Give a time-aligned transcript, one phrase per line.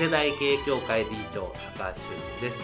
[0.00, 2.56] 世代経営協会理事長高橋修人です。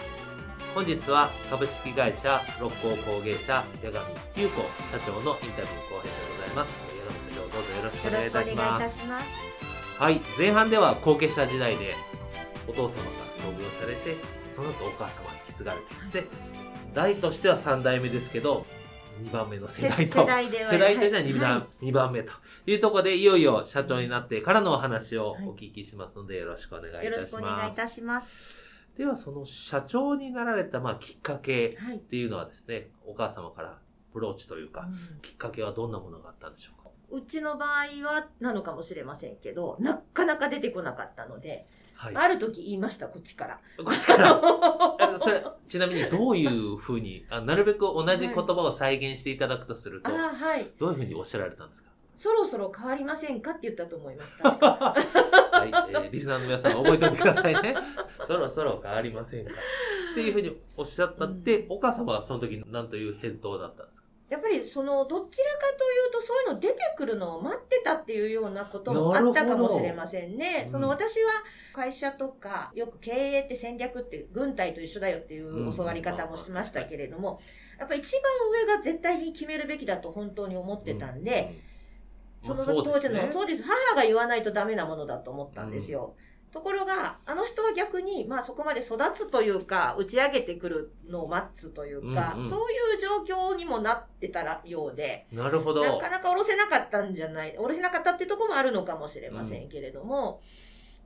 [0.73, 3.93] 本日は株式会社六甲工芸社八神
[4.35, 6.73] 優子社長のインタビュー後編でございます。
[6.73, 8.99] 八神社長どうぞよろしくお願いいたします。
[9.99, 11.93] はい前半では後継者時代で
[12.67, 12.95] お父様が
[13.37, 14.15] 創業されて
[14.55, 15.79] その後お母様に引き継がれ
[16.11, 16.27] てで
[16.95, 18.65] 代としては3代目ですけど
[19.17, 20.71] 2番目の世代と、世代では。
[20.71, 22.33] 世代としては2番,、はい、2番目と
[22.65, 27.13] いうところで、いよいよ社長になってからのお話をお聞きしますので、よろしくお願いいたします。
[27.13, 28.35] よろしくお願いいたします。
[28.97, 33.77] では、その社長になられた、まあ、きっかけっていうのはですね、はい、お母様から
[34.13, 36.89] ブローチというか、うん、きっかけはどんなものがあったんでしょうか？
[37.09, 37.69] うちの場合
[38.05, 41.65] はなのかもしれませんけど、なかなか出てこなかったので、
[41.97, 43.59] はい、ある時言いました、こっちから。
[43.83, 44.39] こっちから。
[45.19, 51.87] それ、ちなみにどういうふうに、あなるべく同じ言葉を再現していただくとすると、はい、どういうふうにおっしゃられたんですか？
[52.17, 53.51] そろそろ変わりませんか？
[53.51, 54.37] って言ったと思います。
[54.43, 57.75] はい、えー、リスナーの皆さん覚えておいてくださいね。
[58.27, 59.51] そろそろ変わりませんか？
[60.11, 63.96] っていうふうにおっしゃったって、うん、お母様はその時何という返答だったんですか？
[64.29, 70.67] やっぱりそのどちらかというとそういうの出てくるのを待ってたっていうようなこともあったかもしれませんね。
[70.69, 71.31] その私は
[71.73, 77.39] 会社とかよく経営って戦略って軍隊と一緒だよっていう教わり方もしましたけれども、
[77.79, 78.21] やっぱ一番
[78.67, 81.55] 上が絶対に決めるべきだと本当に思ってたんで、
[82.45, 86.15] その当時の、そうです、母が言わないとダメなものだと思ったんですよ。
[86.19, 95.83] うんところが、あの人は逆に、まあそこまで育つというか、打ち上げてくるのを待つというか、うんうん、そういう状況にもなってたらようで、なるほど。
[95.83, 100.41] なかなか下ろせなかったんじゃない、下ろせなかったっていうところもあるのかもしれませんけれども、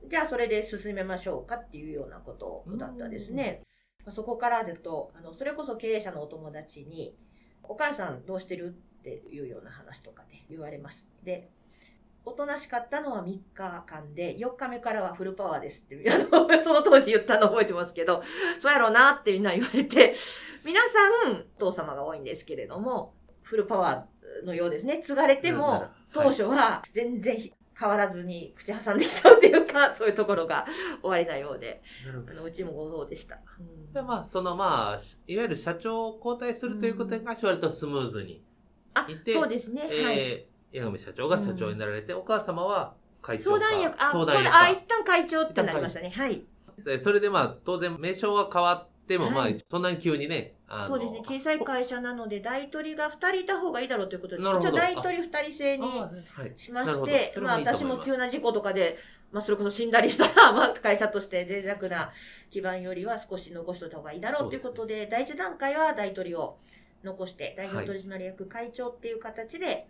[0.02, 3.62] うん、じゃあそれで進めましょうかっていうようなことだったですね。
[4.06, 7.16] うん、そこからだと、あの、それこそ経営者のお友達に、
[7.64, 11.06] お母さんどうしてるっていうような話とかで言われます。
[11.24, 11.50] で、
[12.24, 18.22] おとなしかったのは3日間で、4日目からはフルパワーですって、 あの、その当時言ったの覚えてますけど、
[18.60, 20.14] そうやろうなってみんな言われて、
[20.64, 25.02] 皆さん、父様が多いんですけれども、フルパワーのようですね。
[25.04, 30.66] 継がれても、当初は全然変わらずに口挟んできたっていうか、 そういうところが
[31.02, 31.82] 終わりなようで、
[32.30, 33.40] あのうちもご同でした。
[33.58, 38.44] うん、でまあ、そのまあ、いわゆる社長を交代するということに関して割とスムーズに
[38.94, 39.88] あ、そうですね。
[39.90, 46.10] えー、はい江上社長が社長になられて、うん、お母様は会長相談役、あ、相談役あ、一旦会長ってなりましたね。
[46.10, 46.44] はい。
[47.02, 50.54] それでまあ、当然名称が変わっても、まあ、そんなに急にね、
[50.86, 51.22] そうですね。
[51.24, 55.86] 小さい会社なので、大取りが2人いた方がいいだろうということで、一応大取り2人制に
[56.56, 58.98] しまして、まあ私も急な事故とかで、
[59.30, 62.10] まあそれこそ死んだりしたら、 まあ会社として脆弱な
[62.50, 66.56] 基盤よりは少し残しておいた方がいいだろうということで、第一段階は大取りを
[67.04, 69.88] 残して、代表取締役会長っていう形で、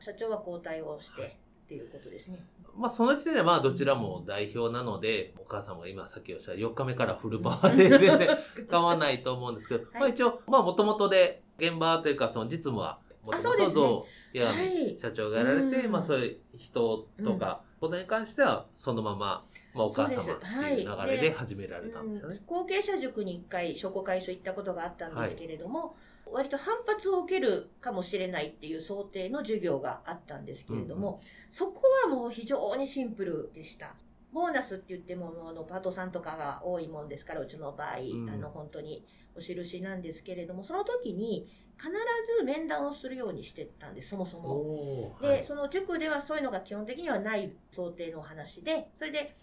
[0.00, 1.36] 社長は交代をして、
[1.66, 2.44] っていうことですね。
[2.76, 8.28] まあ、その時点でまあ、どちらも代表なので、お母さんも今さっきおっしゃる4日目からフルパワーで全然
[8.70, 14.52] 変わらないと思うんですけど、 はい、まあ一応、まあ、もともとで、現場というか、その実務は、もともや、
[15.00, 19.44] 社長がやられて、まあ、そういう人とか、ことに関しては、そのまま、
[19.74, 22.42] まあ、お母様っていう流れで始められたんですよね。
[22.46, 25.90] 後継者塾に一回、商工会所行ったことがあったんですけれども、はい
[26.32, 33.94] 割と反発を受けるかもしれないっていう想定の授業があったんですけれども、うん、そこはもう非常にシンプルでした。
[34.32, 39.04] ボーナスって言っても、あの、パートさんとかが多いもんですから、うちの場合、うん、あの、本当に
[39.34, 41.48] お印なんですけれども、その時に
[41.78, 41.90] 必
[42.38, 45.16] ず面談をするようにしてたんです、そもそも。
[45.20, 49.34] で、はい、その塾ではそういうのが基本的にはない想定の話で、それで、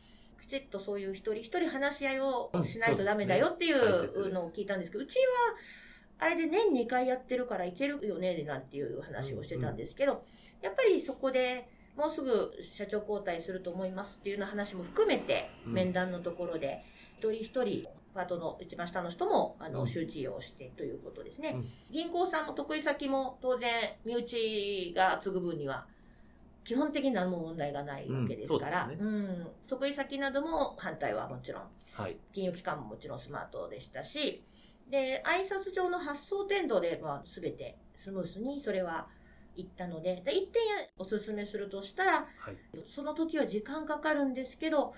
[0.42, 5.24] きちっとそういう一人一人話し合いをしないとダメだよっていうのを聞いたんですけど、うちは、
[6.20, 10.24] あれで年2回やってるからいけるよね、なんていう話をしてたんですけど、
[10.62, 11.68] やっぱりそこで
[11.98, 16.84] もうすぐ社長交代すると思いますっていうような話も含めて、面談のところで、
[17.18, 19.88] 一人一人パートの一番下の人も、あの、うん。
[19.88, 21.54] 周知をしてということですね。
[21.56, 21.66] うん。
[21.92, 25.86] 銀行さんも得意先も当然、身内が継ぐ分には、
[26.64, 29.48] 基本的に何も問題がないわけですから、うん。
[29.68, 32.18] 得意先なども反対はもちろん、はい。
[32.34, 34.44] 金融機関ももちろんスマートでしたし、
[34.90, 39.08] で、挨拶上の発送程度で、まあ、すべてスムースにそれは
[39.56, 40.62] 行ったので、で一点
[40.98, 42.58] お勧めするとしたら、はい。
[42.86, 44.94] その時は時間かかるんですけど、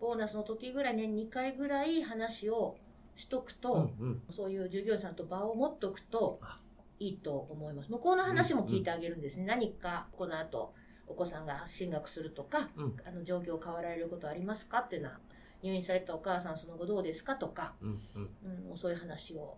[0.00, 2.76] ボーナスの時ぐらい年2回ぐらい話を
[3.16, 4.22] しとくと、うんうん。
[4.30, 6.60] そういう従業員さんと場を持っとくとあ
[6.98, 7.90] いいと思います。
[7.90, 9.46] 向こうの話も聞いてあげるんですね。
[9.46, 10.72] 何かこの後
[11.06, 15.20] お子さんが進学するとか、うんあの状況変わられることありますかっていうのは、
[15.62, 17.34] 入院されたお母さんその後どうですか？
[17.36, 18.70] とか、うんうん。
[18.70, 19.56] うん、そういう話を。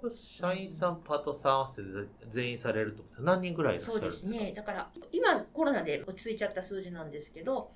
[0.00, 1.82] これ社員さん、パートさん合わせて
[2.28, 4.28] 全員されるってことですか何人ぐらいいらっしゃそうるんですか？
[4.32, 4.52] ですね。
[4.54, 7.70] だから、今コロナで落ち着いちゃった数字なんですけど、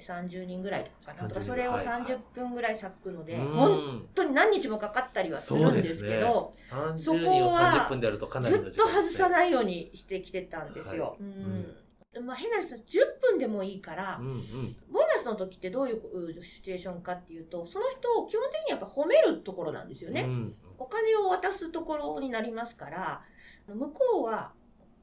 [0.00, 1.86] 30人ぐらいとかかなとか、30それをはい。
[1.86, 3.52] 30分ぐらい割くので、うん。
[3.52, 9.30] 本当に何日もかかったりはするんですけど、30そこ人をは30分でやるとかなずっと外さい。
[9.30, 11.10] ないようにしてきてたんですよ。
[11.10, 11.22] はい。
[11.22, 11.76] うん
[12.20, 12.78] まあ、変な話10
[13.20, 14.40] 分でもいいからう、んうん。
[14.90, 20.22] ボーナスの時ってどういううシチュエーションかっていうと、その人を基本的にやっぱ褒めるところなんですよね。
[20.22, 23.22] うんお金を渡すところになりますから、
[23.66, 24.52] 向こうは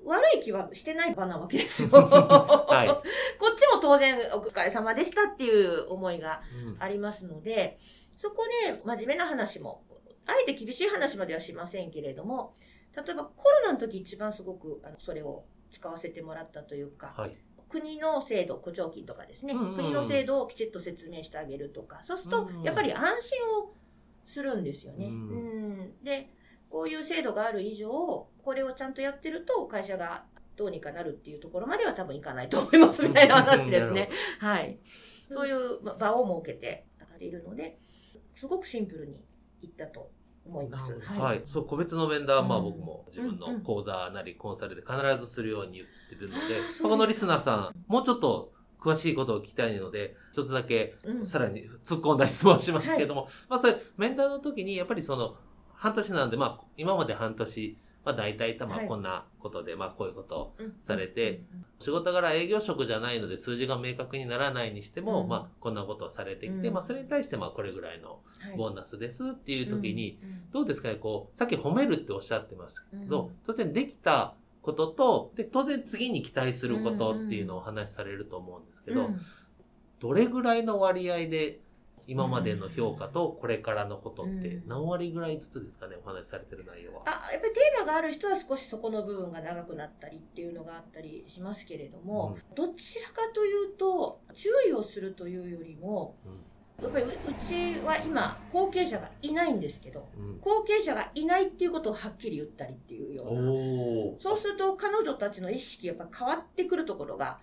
[0.06, 1.90] 悪い気はしてない場なわけですよ。
[1.90, 2.88] はい
[3.38, 7.78] こっちも当然お疲れ様でしたっていう思いがうんありますので、
[8.18, 9.84] そこで真面目な話も、
[10.26, 12.56] あえて厳しい話まではしませんけれども、
[12.96, 15.44] 例えばコロナの時一番すごくあのそれを
[15.75, 17.38] 使わせてもらったというか、はい。
[17.68, 23.74] 国の制度、補助金とかですね、うんうんうん国の制度をきちっと説明してあげるとか、そうするとやっぱり安心を
[24.25, 25.07] するんですよね。
[25.07, 26.30] ううんんで、
[26.69, 30.24] こういう制度がある以上、これをちゃんとやってると会社が
[30.56, 34.10] どうにかなるっていうところまでは多分いかないと思いますみたいな話ですね。
[34.39, 34.80] はい。
[35.30, 36.86] そういうま場を設けて
[37.19, 37.78] いるので、
[38.33, 39.25] すごくシンプルに
[39.62, 40.12] いったと
[40.45, 40.94] 思います。
[41.19, 42.65] はい、そう個別の面談はまあうん。
[42.65, 43.39] 僕も自分うんうん。
[43.57, 46.83] の講座なりコンサルで必ずするように言ってるので、うですか。
[46.83, 55.36] まあこのリスナーさんもうちょっと詳しいことを聞きたいので一つだけうんさらに突っ込んだ質問をしますけれども、まあそれ面談の時にやっぱりその
[55.74, 58.88] 半年なんでまあ今まで半年まあ大体まあはい。
[58.88, 60.54] こんなことでまあこういうこと
[60.88, 61.42] されて、
[61.80, 65.28] 仕事柄営業職じゃないので数字が明確にならないにしても、うん。
[65.28, 66.74] まあこんなことをされてきて、うん。
[66.74, 68.57] まあそれに対してまあこれぐらいのはい。
[68.57, 70.19] ボーナスですっていう時に、
[70.54, 73.36] どうですかね、こう、さっき褒めるっておっしゃってますけど、うん。
[73.48, 79.19] 当然できたことと、で、当然次に期待することっていうのをお話しされると思うんですけど、うん。
[80.00, 81.60] どれぐらいの割合で
[82.07, 84.68] 今までの評価とこれからのことってうん。
[84.68, 87.04] 何割ぐらいずつですかね、お話しされてる内容は。
[87.06, 96.16] あやっぱりテーマがある人は少しそこの部分が長くなったりっていうのがあったりしますけれども、どちらかというと注意をするというよりも
[96.81, 97.12] やっぱりうう
[97.48, 100.30] ちは今後継者がいないんですけどうん。
[100.30, 103.42] うん後継者がいないっていうことをはっきり言ったりっていうような。
[104.22, 107.40] そうすると彼女たちの意識やっぱ変わってくるところが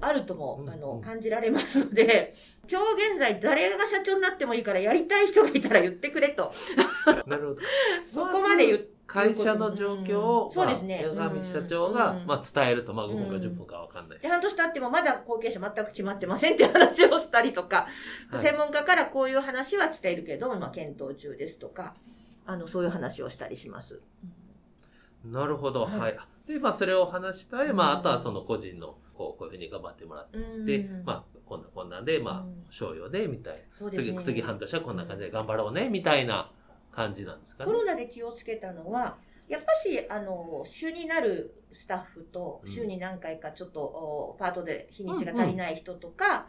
[0.00, 2.34] あるとも、うんあのうん感じられますので
[2.70, 6.52] 今日現在誰が社長になってもいいからやりたい人がいたら言ってくれと
[7.26, 7.56] なるほど。
[8.12, 14.18] そこまで言って会社の状況を、うんそうですねまあ八神社長が、うんまあ、伝えると、まあ、5分かうん10分かわかんない。
[14.18, 17.88] で半年経ってもまだ後継者全く決まってませんって話をしたりとか、
[18.30, 21.94] はい専門家からこういう話は来ているけど、まあ、検討中ですとか
[22.46, 24.00] あのそういう話をしたりします。
[25.24, 25.84] なるほど。
[25.84, 26.16] はいはい。
[26.52, 27.68] で、まあ、それを話したい。
[27.68, 27.76] うん。
[27.76, 31.04] まあ、あとはその個人の、こう、こういうふうに頑張ってもらって、うん。
[31.04, 33.90] まあ、こんなこんなんで、まあうん、賞与で、みたいな。
[33.90, 33.96] ね。
[33.96, 36.50] 次、次半年はこんな感じで頑張ろうね、みたいな
[36.92, 37.70] 感じなんですかね。
[37.70, 39.18] コロナで気をつけたのは
[39.48, 42.70] やっぱしあの週になるスタッフとうん。
[42.70, 46.46] 週に何回かちょっと、おパートで日にちが足りない人とか、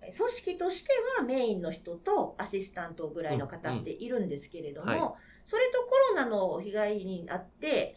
[0.00, 5.16] 組織としてはメインの人とアシスタントぐらいの方っているんですけれども、
[5.46, 7.96] それとコロナの被害にあって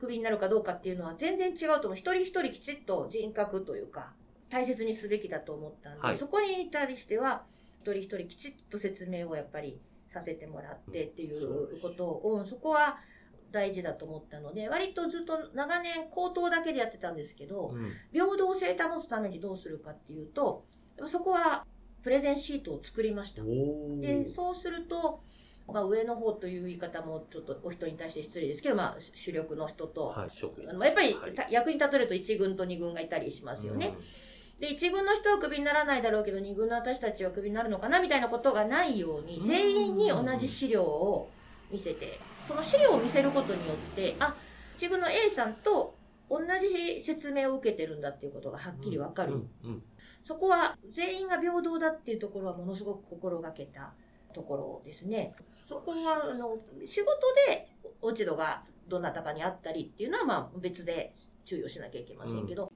[0.00, 1.94] クビになるかどうかっていうのは全然違うと思う。
[1.94, 4.12] 一人一人きちっと人格というか
[4.48, 6.16] 大切にすべきだと思ったんで、はい。
[6.16, 7.44] そこに対しては
[7.82, 12.98] 一人一人きちっと説明をやっぱりさせてもらってっていうことを、うん、そこは
[13.52, 17.92] 大事だと思ったので割とずっと長年口頭だけでやってたんですけど、うん。
[18.12, 20.64] 平等性保つためにどうするかっていうと
[21.06, 21.64] そこは
[22.02, 23.42] プレゼンシートを作りました。
[23.42, 25.22] でそうすると、
[25.72, 30.30] まあ、上の方という言い方もちょっとお人に対して失礼ですけど、まあ、主力の人と、はい、
[30.68, 31.16] あのやっぱり、
[31.50, 33.94] 役に立てると1軍と2軍がいたりしますよね。
[34.58, 39.46] で1軍の人はクビにならないだろうけど2軍の私たちはクビになるのかなみたいなことがないようにうん。
[39.46, 41.30] 全員に同じ資料を
[41.70, 44.34] 見せてその資料を見せることによってあ
[44.78, 45.94] 1軍の A さんと
[46.28, 49.82] 同じ説明を受けてるんだっていうことがはっきりわかる、うんうん。
[50.26, 53.94] そこは全員が平等だっていうところはものすごく心がけた
[54.32, 55.34] ところですね。
[55.66, 57.10] そこは、あの、仕事
[57.48, 57.68] で
[58.00, 62.72] 落ち度がどなたかにあったりっていうのは、まあ別で注意をしなきゃいけませんけど。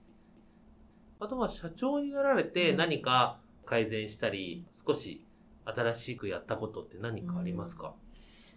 [1.21, 5.25] あとは社長になられて何か改善したり、少し
[5.65, 7.95] 新しくやったことって何かありますか、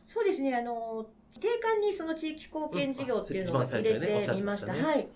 [0.08, 4.74] そうですね、あの、定款にその地域貢献事業っていうのを入れてみました。
[4.74, 5.08] はい。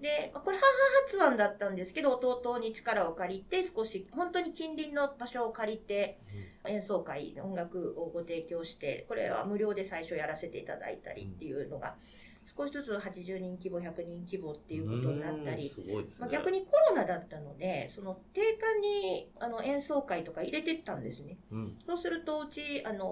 [0.00, 0.64] で、これ母
[1.06, 6.18] 発案だったんですけど、弟に力を借りて、少し、本当に近隣の場所を借りて、
[6.66, 11.96] 演奏会、音楽をご提供して、これは無料で最初やらせていただいたりっていうのが、
[12.44, 21.38] 少しずつ80人規模、100人規模っていうことになったり、ね、まあ、逆にコロナだったので、その定款にあの演奏会とか入れてったんですね。
[21.50, 23.06] うん、そうすると、うち、あの、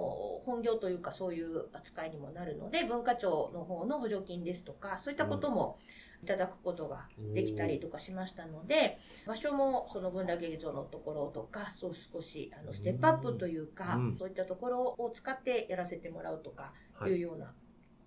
[0.45, 5.79] 本業というかそういう扱いにもなるので、文化庁の方の補助金ですとか、そういったことも、
[6.23, 16.73] いただくことができたりとかしましたので、場所もその文楽劇場のところとか、そう少しあのステップアップというか、そういったところを使ってやらせてもらうとか
[17.07, 17.11] い。
[17.11, 17.53] うような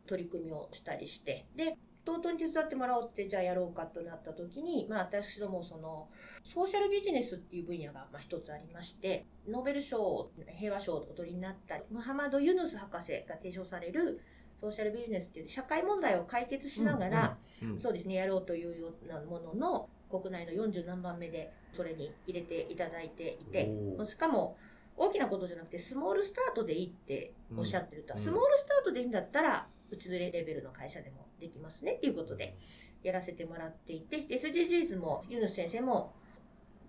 [0.07, 6.07] 取り組みをしたりして、で、弟に手伝ってもらおうってじゃあやろうかとなった時に、まあ私どもその
[6.43, 14.21] ソーシャルビジネスっていう分野がまあ一つありまして、ノーベル賞、平和賞をお取りになったり、ムハマド・ユヌス博士が提唱される
[14.65, 23.69] ソーシャルビジネスっていう社会問題を解決しながら、うんうんうん、そうですね、やろうというようなものの国内の40何番目でそれに入れていただいていて、
[24.07, 24.57] しかも
[24.97, 32.57] 大きなことじゃなくてスモールスタートでいいっておっしゃってると、うん、スモールスタートでいいんだったらうちずれレベルの会社でもできますねっていうことで
[33.03, 36.13] やらせてもらっていて、SDGs もユヌス先生も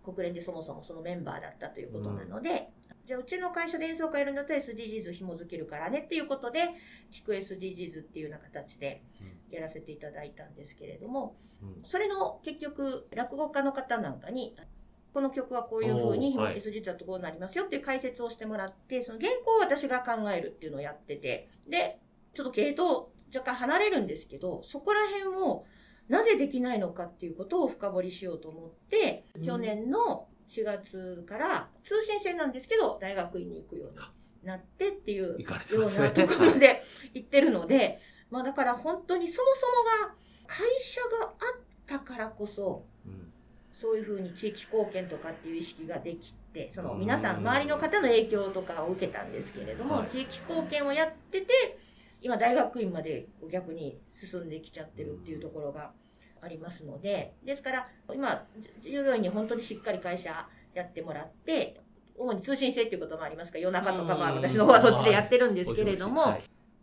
[0.02, 2.56] 国連でそもそもそのメンバーだったということなので、うん、
[3.06, 6.70] じゃあうちの会社で演奏会やるんだったら SDGs 紐づけるからねっていうことで、
[7.12, 9.02] 聞く SDGs っていうような形で
[9.50, 14.56] やらせていただいたんですけれども、うん、それの結局、落語家の方なんかに、
[15.14, 22.00] この曲はこういうふうに SDGs だとこうなりますよっていう解説をしてもらって、その原稿を私が考えるっていうのをやってて、で、
[22.34, 25.64] ちょっと系統若干離れるんですけど、そこら辺を
[26.08, 33.98] なぜできないのかっていうことを深掘りしようと思って、うん、去年の4月から通信制なんですけど、大学院に行くように
[34.46, 36.82] なってっていうようなところで
[37.14, 37.98] 行ってるので、
[38.30, 39.72] まあだから本当にそもそも
[40.08, 40.14] が
[40.46, 42.84] 会社があったからこそ、
[43.72, 51.78] そういうふうに地域貢献とかっていう意識ができて、その皆さん、周りの方の影響とかを受けたんですけれども、地域貢献をやってて、
[52.22, 55.92] 今大学院まで逆に進んできちゃってるっていうところが
[56.40, 58.46] ありますので、ですから、今、
[58.82, 61.80] 従業員に本当にしっかり会社やってもらって、
[62.18, 66.38] 主に通信制っていうこともありますから、夜中とかは私の方はそっちでやってるんですけれども、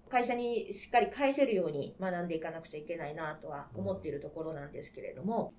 [0.09, 5.53] 会社にしっかり返せるように学んでいかなくちゃいけないなとは思っているところなんですけれども、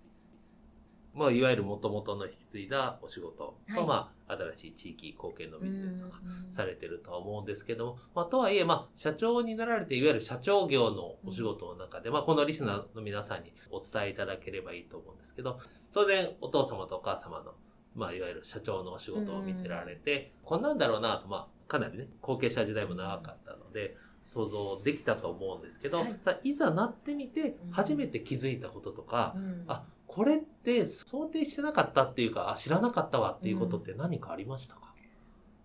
[1.15, 6.21] まあ、いわゆるもともとの引き継いだお仕事と、はい、まあ、新しい地域貢献のビジネスとか
[6.57, 15.61] されてるとは思うんですけども、まあ、とはいえ、まあ、社長になられて、いわゆる社長業のお仕事の中で、まあ、このリスナーの皆さんにお伝えいただければいいと思うんですけど、
[15.93, 17.55] 当然、お父様とお母様の、
[17.95, 26.07] まあ、いわゆる社長のお仕事を見てられて、こんなんだろうなと、まあ、かなりね、後継者時代も長かったので、想像できたと思うんですけど、は
[26.43, 35.03] い、いざなってみて初めて気づいたこととか、うん、あこれって想定してなかったっていうか、あ、知らなかったわっていうことって何かありましたか、うん、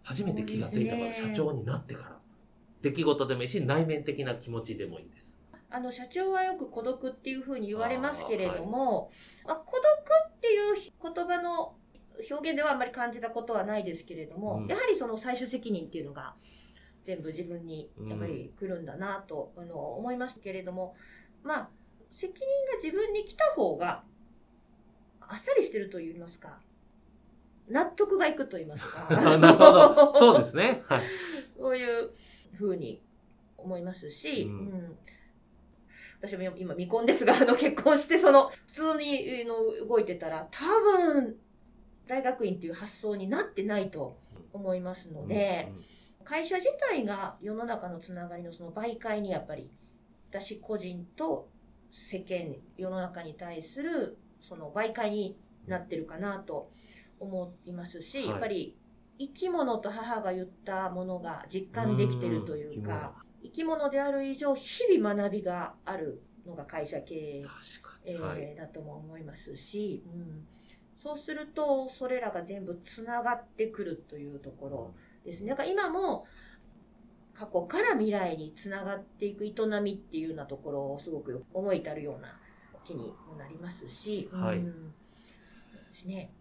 [0.04, 2.20] 初めて気がついたから、社長になってから。
[2.82, 5.36] 出来事でもいいし、内面的な気持ちでもいいです。
[5.70, 9.12] あの、社長はよく孤独っていうふうに言われますけれども、
[9.46, 9.84] あ、はい、孤独
[10.36, 11.76] っていう言葉の
[12.30, 16.36] 表現ではあんまり感じたことはないですけれども、うん、やはりその最終責任っていうのが
[17.06, 20.96] 全部自分にやっぱり来るんだなと、あの思いましたけれども、
[21.44, 21.70] まあ、
[22.12, 22.40] 責任
[22.72, 24.04] が自分に来た方が
[25.30, 26.60] あっさりしてると言いますか、
[27.70, 29.08] 納得がいくと言いますか。
[29.14, 30.20] なるほど。
[30.20, 30.84] そうですね。
[30.88, 31.02] はい。
[31.56, 32.12] そういう
[32.56, 33.02] ふうに
[33.58, 34.98] 思いますし、うん、うん、
[36.20, 40.66] 私も今未婚ですが、あの結婚してその普通にの動いてたら多
[41.14, 41.38] 分
[42.08, 44.18] 大学院っていう発想になってないと
[44.52, 45.84] 思いますので、うんうん、
[46.26, 49.70] 会社自体が世の中のつながりのその媒介にやっぱり
[50.32, 51.50] 私個人と
[51.92, 56.72] 世間、世の中に対するその媒介になってるかなと
[57.20, 58.78] 思いますし、はい、やっぱり
[59.20, 67.46] 生き物と母が言ったものが実感できてるというか、生き物である以上、日々学びがあるのが会社経営、
[68.06, 70.48] えーはい、だとも思いますし、うん、
[71.02, 74.94] そうすると、それらが全部つながってくるというところ
[75.26, 75.50] ですね。
[75.50, 76.26] だから今も、
[77.34, 82.38] 過去から未来につながっていく営みっていうようなところをすごく思い至るような
[82.86, 84.58] 気にもなりますし、はい。
[84.58, 84.94] うん、
[86.06, 86.32] ね。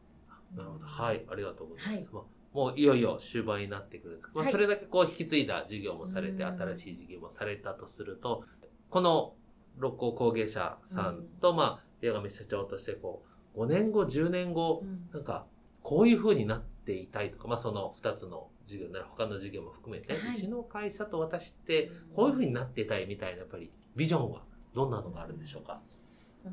[0.54, 0.86] なるほど。
[0.86, 1.24] はい。
[1.30, 1.94] ありがとうございます。
[1.94, 2.22] はいまあ
[2.54, 8.42] もういよいよ終盤になってくるんですまあはいそれだけこう引き継いだ事業もされて、うん新しい事業もされたとすると、
[8.90, 9.34] この
[9.76, 13.22] 六甲工芸社さんと、まあ、八神社長としてこ
[13.54, 15.46] う、5年後、10年後、なんか、
[15.82, 24.42] こういう風になっていたいとか、まあその2つの事業なら他の事業も含めて、はいうちの会社と私ってこういう風になっていたいみたいな、やっぱりビジョンは
[24.74, 25.80] どんなのがあるんでしょうか？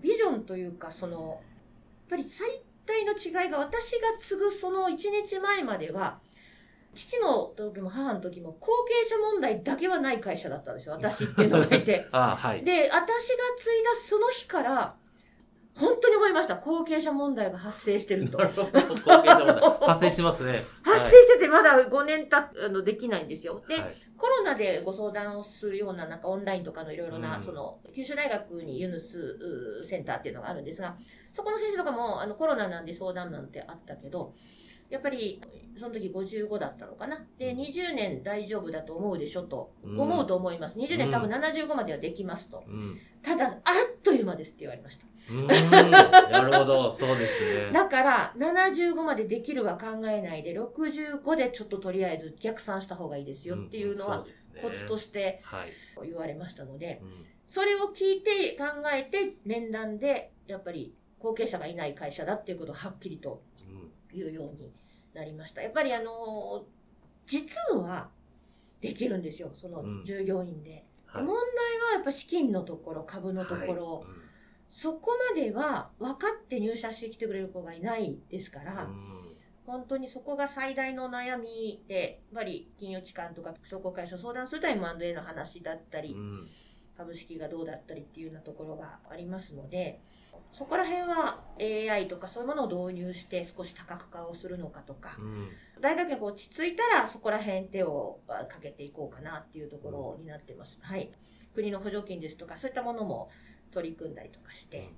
[0.01, 1.39] ビジョンというかそのやっ
[2.09, 2.47] ぱり最
[2.85, 6.19] 大の違いが私が継ぐその1日前までは
[6.95, 12.63] 父の時も母の時も後継者問題だけはない会社だったんですよ私っていうのがいて はい。
[12.63, 13.03] で私が
[13.57, 14.95] 継いだその日から
[15.77, 16.55] 本当に思いました。
[16.55, 18.37] 後継者問題が発生してると。
[18.37, 19.77] 後継者問題。
[19.87, 20.63] 発生しますね。
[20.83, 23.61] 発生しててまだ5年たあのできないんですよ。
[23.67, 23.93] で、はい。
[24.17, 27.43] コロナでご相談をするようななんかオンラインとかのいろいろな、うん。
[27.43, 30.95] その九州大学にユヌスセンターっていうのがあるんですが
[31.33, 34.33] そこの先生とかもあのコロナなんで相談なんてあったけど
[34.89, 35.41] やっぱり
[35.77, 37.25] その時55だったのかな。
[37.37, 39.99] で20年大丈夫だと思うでしょとうん。
[39.99, 40.77] 思うと思います。
[40.77, 42.63] 20年多分うん75まではできますと。
[42.67, 42.99] うん。
[43.21, 45.05] ただあっという間ですって言われました。
[45.33, 46.93] なるほど。
[46.93, 47.71] そうですね。
[47.73, 54.25] だから75までできるは考えないで65でちょっととりあえず逆算した方がいいですよっていうのは
[54.61, 55.71] コツとししてはい。
[56.07, 57.25] 言われましたのでうん。
[57.47, 63.41] それを聞いて考えて面談でやっぱり後継者がいない会社だっていうことをはっきりと
[64.15, 64.71] うん言うように
[65.13, 65.61] なりました。
[65.61, 66.65] やっぱりあの
[67.25, 68.09] 実務は
[68.81, 69.51] できるんですよ。
[69.55, 70.05] そのうん。
[70.05, 71.23] 従業員で、はい。
[71.23, 74.03] 問題はやっぱ資金のところ株のところ、はい。
[74.69, 79.35] そこまでは分かって入社してきてくれる子がいないですから、うん。
[79.65, 86.47] 本当にそこが最大の悩みでやっぱり金融機関とか商工会社を相談すると M&A の話だったり、うん
[86.97, 90.01] 株式がどうだったりっていうようなところがありますので
[90.51, 95.49] そこら辺は AI とかそういうものを導入して少し多角化をするのかとかうん。
[95.81, 101.11] 大学が落ち着いたらそこら辺手をあかけていこうかなっていうところになってます、はい、
[101.53, 103.29] 国の補助金ですとかそういったものも
[103.73, 104.89] 取り組んだりとかして、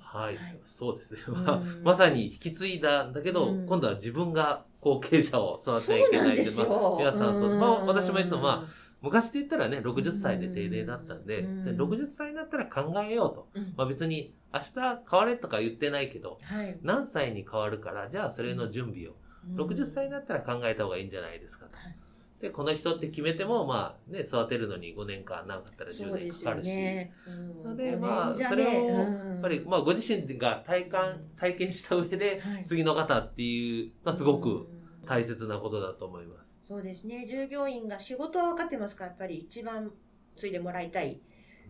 [0.00, 1.20] はい、はいそうですね。
[1.28, 3.66] うんまあ、まさに引き継いだんだけど、うん。
[3.66, 8.66] 今度は自分が後継者を育てそなきゃいうけないって、まあ、皆さんそう、まあ、私もいつもまあ、あ、
[9.00, 11.62] 昔で言ったらね、60歳で定年だったんで、うん。
[11.62, 13.48] それ60歳になったら考えようと。
[13.54, 13.74] うん。
[13.76, 14.72] まあ別に、明日
[15.08, 19.12] 変われとか言ってないけど、はい、何歳に変わるから、じゃあそれの準備を、
[19.54, 21.76] 60歳になったら考えた方がいいんじゃないですかと。
[21.76, 21.96] はい。
[22.40, 26.66] で、この人って決めても、まあね、育てるのに5年間、長かったら10そうですよ年かかるし。
[26.68, 27.12] ね。
[27.26, 27.62] うん。
[27.64, 32.64] のでまあそれをねやうんっぱり、まあご自身が体感、体験した上で、はい。
[32.66, 34.66] 次の方っていう、まあすごくうん。
[35.04, 36.47] 大切なことだと思います。
[36.68, 37.26] そうですね。
[37.26, 39.90] 従業員が仕事は分かってますから、やっぱり一番
[40.36, 41.18] 継いでもらいたい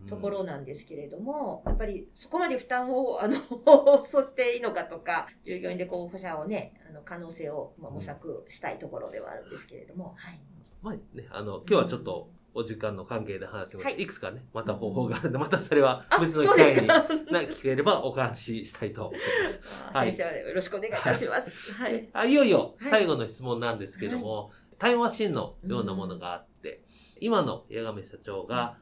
[0.09, 3.37] ところなんですけれども、やっぱりそこまで負担を、あの、
[4.05, 10.39] そしていいのかとか、従業員で候補者をね、あの、可能性をまあ模索したいところではあるんですけれども、はい。
[10.81, 16.87] まあね、あの、今日はちょっとお時間の関係で話します、はいい、くつかね、また方法があるんで、またそれはあ、別の機会に
[17.55, 19.97] 聞ければお話ししたいと思います。
[19.97, 21.71] はい先生、よろしくお願いいたします。
[21.73, 22.09] はい。
[22.11, 26.83] あいよいよはい最後の質問なんですけども、タイムマシンのようなものがあって、
[27.19, 28.77] 今の八神社長が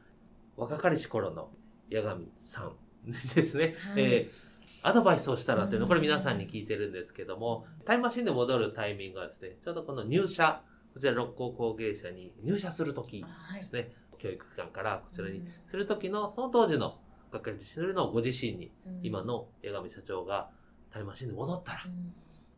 [0.56, 1.50] 若かりし頃の
[1.92, 2.76] 八神さん
[3.34, 4.02] ですね、はい。
[4.02, 4.48] えー
[4.82, 5.88] アドバイスをしたらっていうの、うん。
[5.88, 10.62] これ皆さんに聞いてるんですけども、タイムマシンで戻るタイミングはですね、ちょうどこの入社、
[10.94, 13.60] こちら六甲工芸社に入社するときはい。
[13.60, 17.00] ですね、教育機関からこちらにうんするときの、その当時の
[17.32, 19.00] 若かりしのご自身に、うん。
[19.02, 20.50] 今の八神社長が
[20.90, 22.14] タイムマシンで戻ったらう、ん。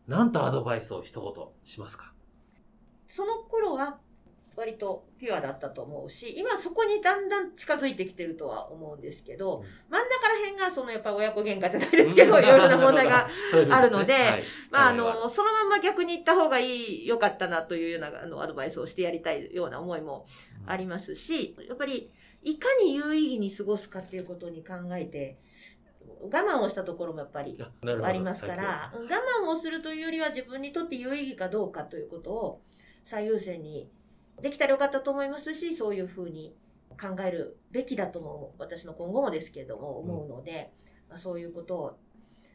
[0.09, 2.13] なんとアドバイスを一言しますか？
[3.11, 3.99] その頃は
[4.57, 13.29] 割とピュアだったと思うし、今そこにだんだん近づいてきてるとは思うんですけど、真ん中ら辺がそのやっぱ親子喧嘩じゃないですけど、いろいろな問題が、
[13.71, 14.43] あるのではい。
[14.71, 20.27] まああの、そのまま逆に行った方がいい、良かったなというようなあのアドバイスをしてやりたいような思いも
[20.67, 22.11] ありますし、やっぱり
[22.43, 25.39] いかに有意義に過ごすかっていうことに考えて、
[26.23, 27.59] 我慢をしたところもやっぱり
[28.03, 28.99] ありますから、我
[29.45, 32.63] 慢をするというよりは自分にとって有意義かどうかということを
[33.05, 33.91] 最優先に
[34.43, 36.55] できたらよかったと思いますし、そういうふうに
[37.01, 40.73] 考えるべきだとも、私の今後もですけれども思うので、
[41.09, 41.99] まあ、そういうことを、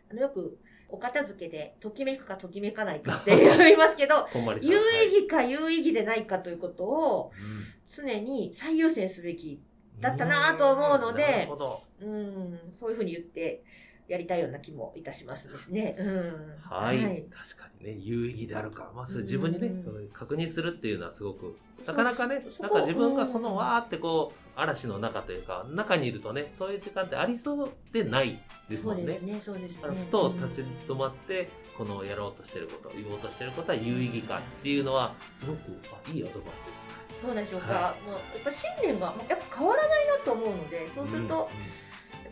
[0.10, 0.58] あのよく
[0.90, 4.28] お片付けでときめくかときめかないかって 言いますけど、
[4.62, 7.76] 有はい意義か有意義でないかということをうん。
[7.88, 9.62] 常に最優先すべき
[10.00, 11.82] だったなと思うのでなるほど。
[12.02, 13.64] うん、そういうふうに言って
[14.08, 15.96] やりたいような気もいたしますですね。
[15.98, 23.56] うん、はい、確かにね、有意義であるか、まず自分にね、うん確認するっていうのはすごく、なかなかね、なんか自分がそのうん。
[23.56, 28.40] わーってこう、嵐の中というか、中にいるとね、そういう時間ってありそうでない
[28.70, 29.04] ですもんね。
[29.04, 29.22] そうです。
[29.24, 29.78] ね、そうですね。
[29.82, 35.60] だからふと立ち止まって、このやろうとしてること、言おうとしてることは有意義かっていうのは、すごく
[35.92, 37.26] あいいアドバイスですね。
[37.26, 41.86] そうでしょうか、はもうやっぱ信念がやっぱ変わらないなと思うので、そうすると、うん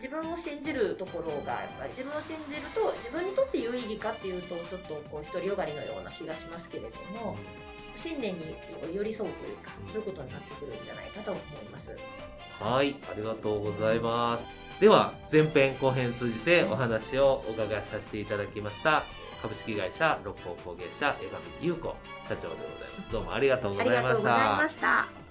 [0.03, 7.37] 自分を信じるところがやっぱり自分を信じると自分にとって有意義かっていうとちょっとこう独りよがりのような気がしますけれども、
[7.95, 8.53] 信念に
[8.93, 11.89] 寄り添うというか、うんそういうことになってくるんじゃないかと思います。
[12.59, 14.81] はい、ありがとうございます。
[14.81, 19.05] では、前編後編通じてお話をお伺いさせていただきました。
[19.41, 21.95] 株式会社六甲工芸社江上優子
[22.27, 23.11] 社長でございます。
[23.11, 24.69] どうもありがとうごあざいましりがとうございたま。
[24.69, 25.22] した。